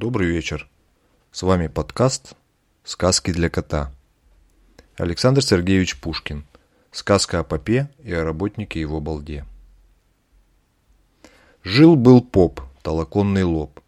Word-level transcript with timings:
Добрый 0.00 0.28
вечер. 0.28 0.66
С 1.30 1.42
вами 1.42 1.66
подкаст 1.66 2.32
«Сказки 2.84 3.34
для 3.34 3.50
кота». 3.50 3.92
Александр 4.96 5.42
Сергеевич 5.42 6.00
Пушкин. 6.00 6.46
Сказка 6.90 7.40
о 7.40 7.44
попе 7.44 7.90
и 8.02 8.10
о 8.10 8.24
работнике 8.24 8.80
его 8.80 8.98
балде. 9.02 9.44
Жил-был 11.64 12.22
поп, 12.22 12.62
толоконный 12.80 13.42
лоб. 13.42 13.78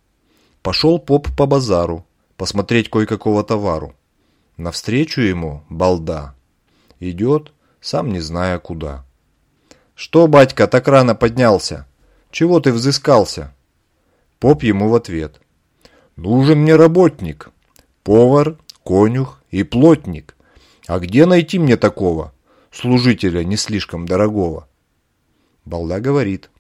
Пошел 0.61 0.98
поп 0.98 1.35
по 1.35 1.46
базару, 1.46 2.05
посмотреть 2.37 2.91
кое-какого 2.91 3.43
товару. 3.43 3.95
Навстречу 4.59 5.23
ему 5.23 5.65
балда. 5.71 6.35
Идет, 7.01 7.53
сам 7.81 8.13
не 8.13 8.21
зная 8.21 8.59
куда. 8.59 9.07
«Что, 9.95 10.27
батька, 10.27 10.67
так 10.67 10.89
рано 10.89 11.15
поднялся? 11.15 11.87
Чего 12.31 12.61
ты 12.61 12.71
взыскался?» 12.71 13.55
Поп 14.39 14.63
ему 14.63 14.91
в 14.91 14.95
ответ. 14.95 15.41
Нужен 16.16 16.59
мне 16.59 16.77
работник, 16.77 17.51
повар, 18.02 18.59
конюх 18.84 19.43
и 19.51 19.62
плотник. 19.62 20.37
А 20.87 20.98
где 20.98 21.27
найти 21.27 21.59
мне 21.59 21.77
такого, 21.77 22.33
служителя 22.70 23.45
не 23.45 23.57
слишком 23.57 24.07
дорогого? 24.07 24.69
Балда 25.65 26.01
говорит. 26.01 26.51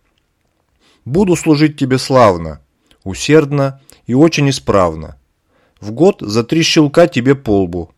Буду 1.04 1.36
служить 1.36 1.76
тебе 1.76 1.98
славно, 1.98 2.60
усердно 3.02 3.80
и 4.06 4.14
очень 4.14 4.48
исправно. 4.50 5.18
В 5.80 5.90
год 5.90 6.18
за 6.20 6.44
три 6.44 6.62
щелка 6.62 7.08
тебе 7.08 7.34
полбу. 7.34 7.90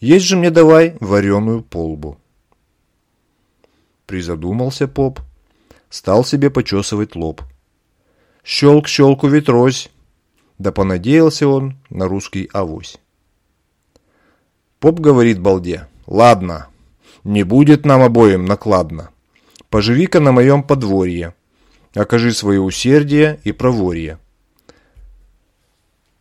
Есть 0.00 0.26
же 0.26 0.36
мне 0.36 0.50
давай 0.50 0.96
вареную 0.98 1.62
полбу. 1.62 2.18
Призадумался 4.06 4.88
поп, 4.88 5.20
стал 5.88 6.24
себе 6.24 6.50
почесывать 6.50 7.14
лоб. 7.14 7.42
Щелк 8.42 8.88
щелку 8.88 9.28
ветрось, 9.28 9.88
да 10.62 10.70
понадеялся 10.70 11.48
он 11.48 11.76
на 11.90 12.06
русский 12.06 12.48
авось. 12.52 12.98
Поп 14.78 15.00
говорит 15.00 15.40
балде, 15.40 15.88
ладно, 16.06 16.68
не 17.24 17.42
будет 17.42 17.84
нам 17.84 18.02
обоим 18.02 18.44
накладно. 18.44 19.10
Поживи-ка 19.70 20.20
на 20.20 20.30
моем 20.30 20.62
подворье, 20.62 21.34
окажи 21.94 22.32
свое 22.32 22.60
усердие 22.60 23.40
и 23.42 23.50
проворье. 23.50 24.18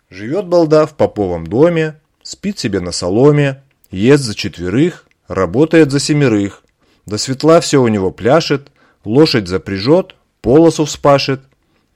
Живет 0.10 0.48
балда 0.48 0.88
в 0.88 0.96
поповом 0.96 1.46
доме, 1.46 2.00
спит 2.24 2.58
себе 2.58 2.80
на 2.80 2.92
соломе, 2.92 3.62
ест 3.92 4.24
за 4.24 4.34
четверых, 4.34 5.08
работает 5.28 5.92
за 5.92 6.00
семерых. 6.00 6.64
До 7.06 7.18
светла 7.18 7.62
все 7.62 7.80
у 7.82 7.88
него 7.88 8.12
пляшет, 8.12 8.72
лошадь 9.06 9.48
запряжет, 9.48 10.16
полосу 10.42 10.86
вспашет, 10.86 11.42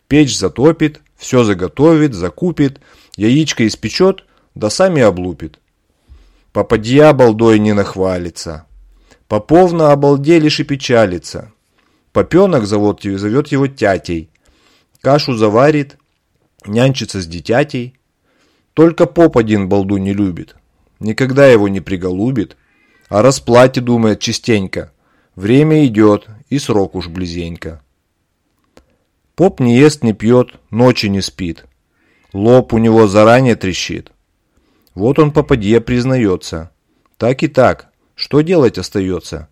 печь 0.08 0.38
затопит, 0.38 1.02
все 1.16 1.44
заготовит, 1.44 2.14
закупит, 2.14 2.82
яичко 3.16 3.66
испечет, 3.68 4.26
да 4.54 4.70
сами 4.70 5.02
облупит. 5.02 5.60
Попадья 6.52 7.14
балдой 7.14 7.60
не 7.60 7.74
нахвалится. 7.74 8.66
Поповна 9.28 9.92
обалде 9.92 10.40
лишь 10.40 10.60
и 10.60 10.64
печалится. 10.64 11.52
Попенок 12.14 12.66
зовет, 12.66 13.02
зовет 13.04 13.48
его 13.48 13.68
тятей. 13.68 14.30
Кашу 15.02 15.36
заварит, 15.36 15.98
нянчится 16.66 17.22
с 17.22 17.28
дитятей. 17.28 17.96
Только 18.74 19.06
поп 19.06 19.38
один 19.38 19.68
балду 19.68 19.98
не 19.98 20.14
любит. 20.14 20.56
Никогда 21.00 21.48
его 21.48 21.68
не 21.68 21.82
приголубит. 21.82 22.58
а 23.10 23.22
расплате 23.22 23.82
думает 23.82 24.20
частенько. 24.20 24.92
Время 25.36 25.86
идет, 25.86 26.28
и 26.50 26.58
срок 26.58 26.96
уж 26.96 27.08
близенько. 27.08 27.84
Поп 29.36 29.60
не 29.60 29.78
ест, 29.78 30.04
не 30.04 30.14
пьет, 30.14 30.54
ночи 30.72 31.08
не 31.08 31.22
спит. 31.22 31.66
Лоб 32.32 32.74
у 32.74 32.78
него 32.78 33.08
заранее 33.08 33.56
трещит. 33.56 34.12
Вот 34.94 35.20
он 35.20 35.32
попадье 35.32 35.82
признается. 35.82 36.72
Так 37.18 37.44
и 37.44 37.48
так, 37.50 37.92
что 38.16 38.42
делать 38.42 38.78
остается? 38.78 39.50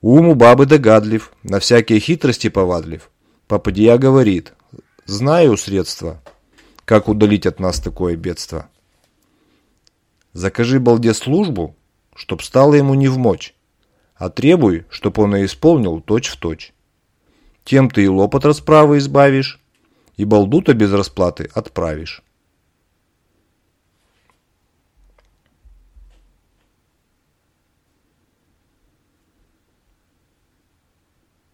Ум 0.00 0.28
у 0.28 0.34
бабы 0.36 0.66
догадлив, 0.66 1.32
на 1.42 1.58
всякие 1.58 1.98
хитрости 1.98 2.48
повадлив. 2.48 3.10
Попадья 3.48 3.98
говорит, 3.98 4.52
знаю 5.06 5.56
средства, 5.56 6.22
как 6.84 7.08
удалить 7.08 7.46
от 7.46 7.58
нас 7.58 7.80
такое 7.80 8.14
бедство. 8.14 8.68
Закажи 10.32 10.78
балде 10.78 11.14
службу, 11.14 11.74
чтоб 12.14 12.42
стало 12.42 12.74
ему 12.74 12.94
не 12.94 13.08
в 13.08 13.18
мочь, 13.18 13.54
а 14.14 14.30
требуй, 14.30 14.84
чтоб 14.88 15.18
он 15.18 15.34
и 15.34 15.44
исполнил 15.44 16.00
точь 16.00 16.28
в 16.28 16.36
точь. 16.36 16.72
Тем 17.68 17.90
ты 17.90 18.04
и 18.04 18.08
лоб 18.08 18.34
от 18.34 18.46
расправы 18.46 18.96
избавишь, 18.96 19.60
и 20.16 20.24
балдута 20.24 20.72
без 20.72 20.90
расплаты 20.90 21.50
отправишь. 21.52 22.22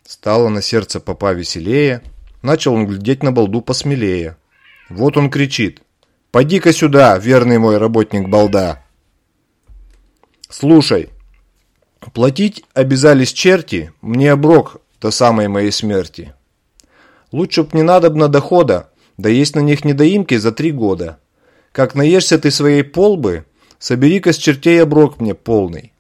Стало 0.07 0.51
на 0.51 0.63
сердце 0.63 1.01
попа 1.01 1.33
веселее, 1.33 2.01
начал 2.43 2.75
он 2.75 2.87
глядеть 2.87 3.25
на 3.25 3.33
балду 3.33 3.61
посмелее. 3.61 4.37
Вот 4.89 5.17
он 5.17 5.31
кричит. 5.31 5.83
«Поди-ка 6.31 6.73
сюда, 6.73 7.19
верный 7.19 7.59
мой 7.59 7.79
работник 7.79 8.29
балда!» 8.29 8.85
«Слушай, 10.49 11.11
платить 12.13 12.65
обязались 12.73 13.33
черти, 13.33 13.93
мне 14.01 14.31
оброк 14.31 14.81
до 15.01 15.11
самой 15.11 15.49
моей 15.49 15.73
смерти. 15.73 16.35
Лучше 17.33 17.63
б 17.63 17.71
не 17.73 17.83
надобно 17.83 18.29
дохода, 18.29 18.91
да 19.17 19.29
есть 19.29 19.57
на 19.57 19.61
них 19.61 19.85
недоимки 19.85 20.37
за 20.37 20.53
три 20.53 20.73
года. 20.73 21.19
Как 21.73 21.95
наешься 21.95 22.39
ты 22.39 22.51
своей 22.51 22.85
полбы, 22.85 23.45
собери-ка 23.79 24.33
с 24.33 24.37
чертей 24.37 24.83
оброк 24.83 25.21
мне 25.21 25.35
полный. 25.35 25.93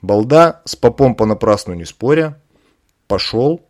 Балда, 0.00 0.62
с 0.64 0.76
попом 0.76 1.14
понапрасну 1.14 1.74
не 1.74 1.84
споря, 1.84 2.40
пошел, 3.06 3.60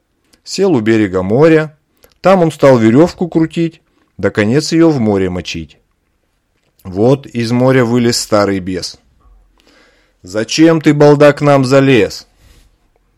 сел 0.45 0.73
у 0.73 0.81
берега 0.81 1.23
моря, 1.23 1.79
там 2.21 2.43
он 2.43 2.53
стал 2.53 2.79
веревку 2.79 3.29
крутить, 3.29 3.83
да 4.17 4.31
конец 4.31 4.73
ее 4.73 4.89
в 4.89 5.01
море 5.01 5.31
мочить. 5.31 5.79
Вот 6.85 7.27
из 7.27 7.53
моря 7.53 7.85
вылез 7.85 8.19
старый 8.21 8.61
бес. 8.61 8.99
«Зачем 10.23 10.81
ты, 10.81 10.95
балда, 10.95 11.33
к 11.33 11.41
нам 11.41 11.65
залез?» 11.65 12.27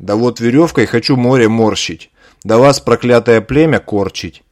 Да 0.04 0.16
вот 0.16 0.38
веревкой 0.38 0.84
хочу 0.84 1.16
море 1.16 1.48
морщить, 1.48 2.10
да 2.44 2.58
вас, 2.58 2.78
проклятое 2.78 3.40
племя, 3.40 3.78
корчить. 3.78 4.42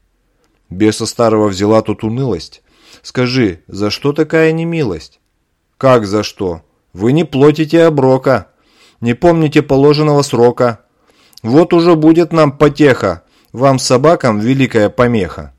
Беса 0.70 1.04
старого 1.04 1.48
взяла 1.48 1.82
тут 1.82 2.04
унылость. 2.04 2.62
Скажи, 3.02 3.60
за 3.66 3.90
что 3.90 4.14
такая 4.14 4.52
немилость? 4.52 5.20
Как 5.76 6.06
за 6.06 6.22
что? 6.22 6.62
Вы 6.94 7.12
не 7.12 7.24
платите 7.24 7.84
оброка, 7.84 8.46
не 9.02 9.12
помните 9.12 9.60
положенного 9.60 10.22
срока. 10.22 10.86
Вот 11.42 11.74
уже 11.74 11.96
будет 11.96 12.32
нам 12.32 12.56
потеха, 12.56 13.22
вам 13.52 13.78
собакам 13.78 14.40
великая 14.40 14.88
помеха. 14.88 15.52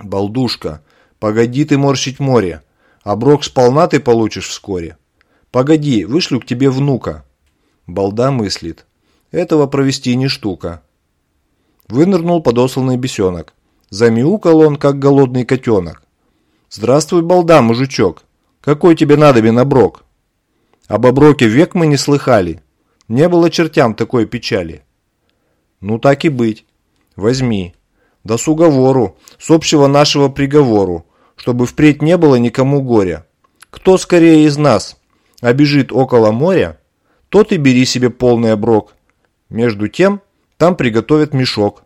Балдушка, 0.00 0.82
погоди 1.20 1.64
ты 1.64 1.78
морщить 1.78 2.18
море, 2.18 2.62
оброк 3.04 3.44
сполна 3.44 3.86
ты 3.86 4.00
получишь 4.00 4.48
вскоре. 4.48 4.96
Погоди, 5.52 6.04
вышлю 6.04 6.40
к 6.40 6.46
тебе 6.46 6.68
внука. 6.68 7.24
Балда 7.86 8.32
мыслит. 8.32 8.86
Этого 9.34 9.66
провести 9.66 10.14
не 10.14 10.28
штука. 10.28 10.80
Вынырнул 11.88 12.40
подосланный 12.40 12.96
бесенок. 12.96 13.52
Замяукал 13.90 14.60
он, 14.60 14.76
как 14.76 15.00
голодный 15.00 15.44
котенок. 15.44 16.04
«Здравствуй, 16.70 17.22
балда, 17.22 17.60
мужичок! 17.60 18.22
Какой 18.60 18.94
тебе 18.94 19.16
надобен 19.16 19.58
оброк?» 19.58 20.04
Об 20.86 21.04
оброке 21.04 21.48
век 21.48 21.74
мы 21.74 21.88
не 21.88 21.96
слыхали. 21.96 22.62
Не 23.08 23.28
было 23.28 23.50
чертям 23.50 23.96
такой 23.96 24.26
печали. 24.26 24.84
Ну 25.80 25.98
так 25.98 26.24
и 26.24 26.28
быть. 26.28 26.64
Возьми. 27.16 27.74
Да 28.22 28.38
с 28.38 28.46
уговору, 28.46 29.16
с 29.40 29.50
общего 29.50 29.88
нашего 29.88 30.28
приговору, 30.28 31.06
чтобы 31.34 31.66
впредь 31.66 32.02
не 32.02 32.16
было 32.16 32.36
никому 32.36 32.82
горя. 32.82 33.26
Кто 33.70 33.98
скорее 33.98 34.44
из 34.46 34.56
нас 34.58 34.96
обежит 35.40 35.90
около 35.90 36.30
моря, 36.30 36.78
тот 37.30 37.50
и 37.50 37.56
бери 37.56 37.84
себе 37.84 38.10
полный 38.10 38.52
оброк 38.52 38.94
между 39.48 39.88
тем, 39.88 40.20
там 40.56 40.76
приготовят 40.76 41.34
мешок. 41.34 41.82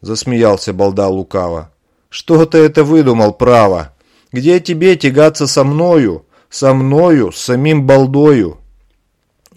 Засмеялся 0.00 0.72
балда 0.72 1.08
лукаво. 1.08 1.72
Что 2.08 2.44
ты 2.46 2.58
это 2.58 2.84
выдумал, 2.84 3.32
право? 3.32 3.94
Где 4.32 4.60
тебе 4.60 4.96
тягаться 4.96 5.46
со 5.46 5.64
мною, 5.64 6.26
со 6.48 6.74
мною, 6.74 7.32
с 7.32 7.38
самим 7.38 7.86
балдою? 7.86 8.58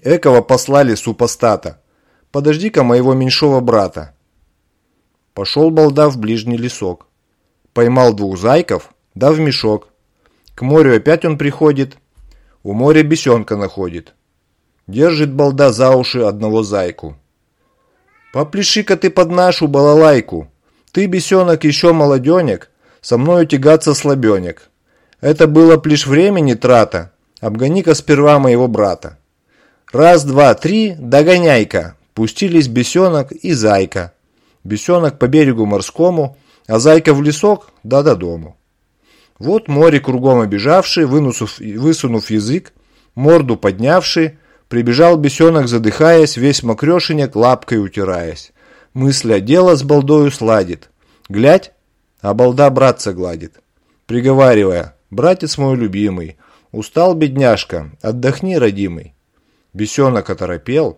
Экого 0.04 0.42
послали 0.42 0.96
супостата. 0.96 1.82
Подожди-ка 2.32 2.84
моего 2.84 3.14
меньшого 3.14 3.60
брата. 3.60 4.16
Пошел 5.34 5.72
балда 5.72 6.10
в 6.10 6.18
ближний 6.18 6.58
лесок. 6.58 7.08
Поймал 7.74 8.14
двух 8.14 8.38
зайков, 8.38 8.94
да 9.16 9.32
в 9.32 9.40
мешок. 9.40 9.90
К 10.54 10.62
морю 10.62 10.96
опять 10.96 11.26
он 11.26 11.38
приходит. 11.38 11.98
У 12.62 12.74
моря 12.74 13.04
бесенка 13.04 13.56
находит. 13.56 14.14
Держит 14.88 15.34
балда 15.34 15.72
за 15.72 15.92
уши 15.92 16.20
одного 16.20 16.64
зайку. 16.64 17.16
Попляши-ка 18.34 18.98
ты 18.98 19.10
под 19.10 19.30
нашу 19.30 19.68
балалайку. 19.68 20.50
Ты, 20.92 21.06
бесенок, 21.06 21.64
еще 21.64 21.94
молоденек. 21.94 22.70
со 23.04 23.18
мною 23.18 23.46
тягаться 23.46 23.94
слабенек. 23.94 24.70
Это 25.22 25.46
было 25.46 25.80
лишь 25.86 26.08
времени 26.08 26.56
трата, 26.56 27.12
обгони-ка 27.42 27.94
сперва 27.94 28.40
моего 28.40 28.68
брата. 28.68 29.18
Раз, 29.92 30.24
два, 30.24 30.56
три, 30.56 30.96
догоняй-ка, 30.98 31.96
пустились 32.14 32.68
бесенок 32.68 33.32
и 33.32 33.54
зайка. 33.54 34.14
Бесенок 34.64 35.20
по 35.20 35.28
берегу 35.28 35.66
морскому, 35.66 36.38
а 36.68 36.80
зайка 36.80 37.14
в 37.14 37.22
лесок, 37.22 37.72
да 37.84 38.02
до 38.02 38.16
дому. 38.16 38.56
Вот 39.38 39.68
море 39.68 40.00
кругом 40.00 40.40
обижавший, 40.40 41.06
вынусув, 41.06 41.60
высунув 41.60 42.32
язык, 42.32 42.72
морду 43.16 43.58
поднявший, 43.58 44.38
прибежал 44.74 45.18
бесенок, 45.18 45.68
задыхаясь, 45.68 46.36
весь 46.36 46.64
мокрешенек 46.64 47.36
лапкой 47.36 47.78
утираясь. 47.78 48.54
Мысля 48.96 49.40
дело 49.40 49.76
с 49.76 49.84
балдою 49.84 50.32
сладит. 50.32 50.90
Глядь, 51.30 51.74
а 52.22 52.34
балда 52.34 52.72
братца 52.72 53.14
гладит. 53.14 53.62
Приговаривая, 54.08 54.96
братец 55.12 55.60
мой 55.60 55.78
любимый, 55.78 56.38
устал 56.72 57.14
бедняжка, 57.14 57.92
отдохни, 58.02 58.56
родимый. 58.56 59.14
Бесенок 59.74 60.32
оторопел, 60.32 60.98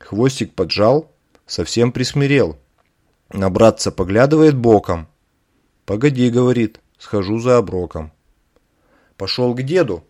хвостик 0.00 0.52
поджал, 0.54 1.08
совсем 1.46 1.92
присмирел. 1.92 2.58
На 3.32 3.50
братца 3.50 3.92
поглядывает 3.92 4.56
боком. 4.56 5.06
«Погоди»,— 5.86 6.28
говорит,— 6.38 6.80
«схожу 6.98 7.38
за 7.38 7.58
оброком». 7.58 8.10
Пошел 9.16 9.54
к 9.54 9.62
деду. 9.62 10.02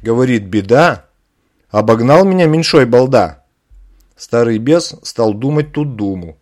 Говорит, 0.00 0.44
беда. 0.44 1.04
Обогнал 1.74 2.24
меня 2.24 2.46
меньшой 2.46 2.86
балда. 2.86 3.42
Старый 4.14 4.58
бес 4.58 4.94
стал 5.02 5.34
думать 5.34 5.72
тут 5.72 5.96
думу. 5.96 6.38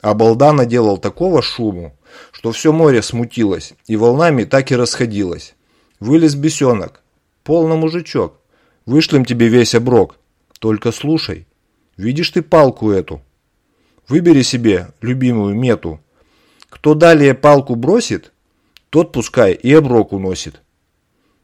А 0.00 0.14
балда 0.14 0.52
наделал 0.52 0.96
такого 0.96 1.42
шуму, 1.42 1.98
что 2.30 2.52
все 2.52 2.72
море 2.72 3.02
смутилось 3.02 3.74
и 3.88 3.96
волнами 3.96 4.44
так 4.44 4.70
и 4.70 4.76
расходилось. 4.76 5.56
Вылез 5.98 6.36
бесенок. 6.36 7.02
Полно 7.42 7.76
мужичок. 7.76 8.38
Вышлем 8.86 9.24
тебе 9.24 9.48
весь 9.48 9.74
оброк. 9.74 10.20
Только 10.60 10.92
слушай. 10.92 11.48
Видишь 11.96 12.30
ты 12.30 12.40
палку 12.40 12.92
эту? 12.92 13.22
Выбери 14.06 14.42
себе 14.42 14.90
любимую 15.00 15.56
мету. 15.56 15.98
Кто 16.68 16.94
далее 16.94 17.34
палку 17.34 17.74
бросит, 17.74 18.32
тот 18.90 19.10
пускай 19.10 19.52
и 19.52 19.74
оброк 19.74 20.12
уносит. 20.12 20.62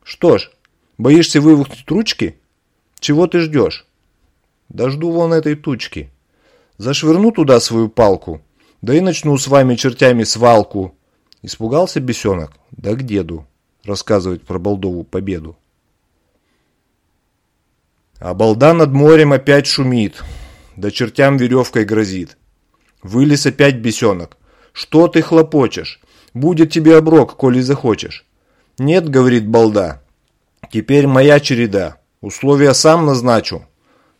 Что 0.04 0.38
ж, 0.38 0.52
боишься 0.96 1.40
вывихнуть 1.40 1.90
ручки? 1.90 2.38
Чего 3.06 3.28
ты 3.28 3.38
ждешь? 3.38 3.86
Да 4.68 4.90
жду 4.90 5.12
вон 5.12 5.32
этой 5.32 5.54
тучки. 5.54 6.10
Зашвырну 6.76 7.30
туда 7.30 7.60
свою 7.60 7.88
палку, 7.88 8.42
да 8.82 8.94
и 8.96 9.00
начну 9.00 9.38
с 9.38 9.46
вами 9.46 9.76
чертями 9.76 10.24
свалку. 10.24 10.92
Испугался 11.40 12.00
бесенок, 12.00 12.54
да 12.72 12.94
к 12.94 13.04
деду, 13.04 13.46
рассказывать 13.84 14.42
про 14.42 14.58
Балдову 14.58 15.04
победу. 15.04 15.56
А 18.18 18.34
балда 18.34 18.74
над 18.74 18.90
морем 18.90 19.32
опять 19.32 19.68
шумит, 19.68 20.24
да 20.74 20.90
чертям 20.90 21.36
веревкой 21.36 21.84
грозит. 21.84 22.36
Вылез 23.04 23.46
опять 23.46 23.76
бесенок. 23.76 24.36
Что 24.72 25.06
ты 25.06 25.22
хлопочешь? 25.22 26.00
Будет 26.34 26.72
тебе 26.72 26.96
оброк, 26.96 27.36
коли 27.36 27.60
захочешь. 27.60 28.26
Нет, 28.78 29.08
говорит 29.08 29.46
балда. 29.46 30.02
Теперь 30.72 31.06
моя 31.06 31.38
череда. 31.38 32.00
Условия 32.26 32.74
сам 32.74 33.06
назначу. 33.06 33.66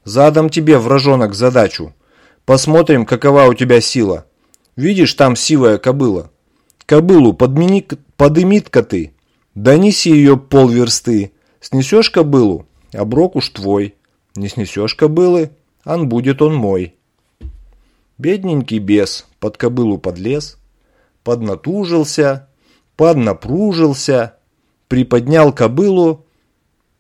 Задам 0.04 0.48
тебе, 0.48 0.78
вражонок, 0.78 1.34
задачу. 1.34 1.92
Посмотрим, 2.44 3.04
какова 3.04 3.46
у 3.46 3.54
тебя 3.54 3.80
сила. 3.80 4.26
Видишь, 4.76 5.14
там 5.14 5.34
сивая 5.34 5.78
кобыла. 5.78 6.30
Кобылу 6.86 7.32
подмени, 7.32 7.84
подымит-ка 8.16 8.84
ты. 8.84 9.12
Донеси 9.56 10.10
ее 10.10 10.36
полверсты. 10.36 11.32
Снесешь 11.60 12.10
кобылу, 12.10 12.68
оброк 12.92 13.34
уж 13.34 13.48
твой. 13.48 13.96
Не 14.36 14.48
снесешь 14.48 14.94
кобылы, 14.94 15.50
ан 15.82 16.08
будет 16.08 16.42
он 16.42 16.54
мой. 16.54 16.94
Бедненький 18.18 18.78
бес 18.78 19.26
под 19.40 19.56
кобылу 19.56 19.98
подлез, 19.98 20.58
поднатужился, 21.24 22.48
поднапружился, 22.94 24.36
приподнял 24.86 25.52
кобылу, 25.52 26.25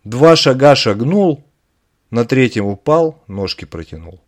два 0.06 0.36
шага 0.36 0.76
шагнул, 0.76 1.42
на 2.10 2.24
третьем 2.24 2.66
упал, 2.66 3.20
ножки 3.26 3.64
протянул. 3.64 4.20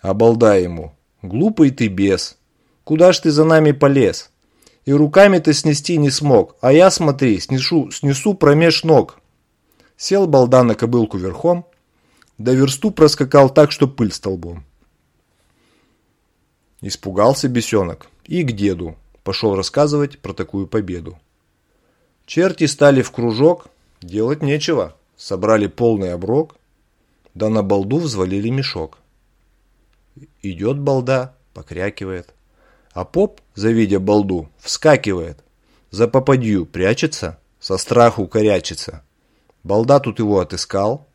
Обалда 0.00 0.58
ему, 0.58 0.94
глупый 1.20 1.70
ты 1.70 1.88
бес, 1.88 2.38
куда 2.82 3.12
ж 3.12 3.20
ты 3.20 3.30
за 3.30 3.44
нами 3.44 3.72
полез? 3.72 4.30
И 4.86 4.92
руками 4.92 5.38
ты 5.38 5.52
снести 5.52 5.98
не 5.98 6.10
смог, 6.10 6.56
а 6.60 6.72
я, 6.72 6.90
смотри, 6.90 7.40
снесу, 7.40 7.90
снесу 7.90 8.34
промеж 8.34 8.84
ног. 8.84 9.18
Сел 9.96 10.26
балда 10.26 10.62
на 10.62 10.74
кобылку 10.74 11.18
верхом, 11.18 11.66
до 12.38 12.52
версту 12.52 12.90
проскакал 12.90 13.50
так, 13.50 13.70
что 13.70 13.86
пыль 13.86 14.12
столбом. 14.12 14.64
Испугался 16.80 17.48
бесенок 17.48 18.06
и 18.24 18.42
к 18.42 18.52
деду 18.52 18.96
пошел 19.24 19.56
рассказывать 19.56 20.18
про 20.18 20.32
такую 20.32 20.66
победу. 20.66 21.18
Черти 22.26 22.66
стали 22.66 23.02
в 23.02 23.10
кружок, 23.10 23.68
делать 24.04 24.42
нечего, 24.42 24.96
собрали 25.16 25.66
полный 25.66 26.12
оброк, 26.12 26.56
да 27.34 27.48
на 27.48 27.62
балду 27.62 27.98
взвалили 27.98 28.48
мешок. 28.48 28.98
Идет 30.42 30.78
балда, 30.78 31.34
покрякивает, 31.52 32.34
а 32.92 33.04
поп, 33.04 33.40
завидя 33.54 33.98
балду, 33.98 34.48
вскакивает, 34.58 35.38
за 35.90 36.06
попадью 36.08 36.66
прячется, 36.66 37.38
со 37.60 37.78
страху 37.78 38.26
корячится. 38.26 39.02
Балда 39.62 39.98
тут 39.98 40.18
его 40.18 40.40
отыскал, 40.40 41.06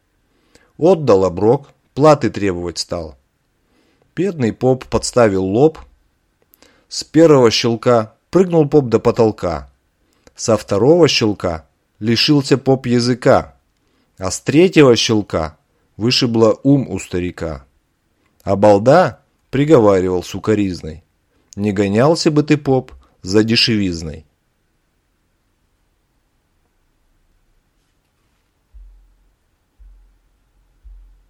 отдал 0.77 1.25
оброк, 1.25 1.69
платы 1.93 2.29
требовать 2.29 2.79
стал. 2.79 3.15
Бедный 4.15 4.51
поп 4.51 4.85
подставил 4.85 5.45
лоб. 5.45 5.79
С 6.89 7.03
первого 7.03 7.51
щелка 7.51 8.15
прыгнул 8.31 8.67
поп 8.67 8.89
до 8.89 8.99
потолка. 8.99 9.69
Со 10.35 10.57
второго 10.57 11.07
щелка 11.07 11.68
лишился 11.99 12.57
поп 12.57 12.85
языка. 12.87 13.55
А 14.17 14.31
с 14.31 14.41
третьего 14.41 14.95
щелка 14.95 15.57
вышибло 15.97 16.59
ум 16.63 16.87
у 16.89 16.99
старика. 16.99 17.65
А 18.43 18.55
балда 18.55 19.21
приговаривал 19.49 20.23
сукоризной. 20.23 21.03
Не 21.55 21.71
гонялся 21.71 22.31
бы 22.31 22.43
ты, 22.43 22.57
поп, 22.57 22.93
за 23.21 23.43
дешевизной. 23.43 24.25